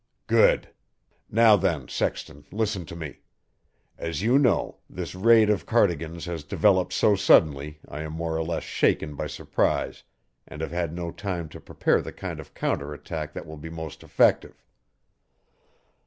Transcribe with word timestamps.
"Good! 0.25 0.69
Now, 1.29 1.55
then, 1.55 1.87
Sexton, 1.87 2.45
listen 2.51 2.87
to 2.87 2.95
me: 2.95 3.19
As 3.99 4.23
you 4.23 4.39
know, 4.39 4.77
this 4.89 5.13
raid 5.13 5.47
of 5.51 5.67
Cardigan's 5.67 6.25
has 6.25 6.43
developed 6.43 6.91
so 6.91 7.13
suddenly 7.15 7.79
I 7.87 8.01
am 8.01 8.13
more 8.13 8.35
or 8.35 8.41
less 8.43 8.65
taken 8.65 9.13
by 9.13 9.27
surprise 9.27 10.01
and 10.47 10.59
have 10.61 10.71
had 10.71 10.91
no 10.91 11.11
time 11.11 11.49
to 11.49 11.59
prepare 11.61 12.01
the 12.01 12.11
kind 12.11 12.39
of 12.39 12.55
counter 12.55 12.95
attack 12.95 13.33
that 13.33 13.45
will 13.45 13.57
be 13.57 13.69
most 13.69 14.01
effective. 14.01 14.65